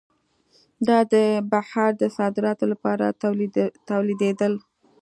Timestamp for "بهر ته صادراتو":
1.51-2.65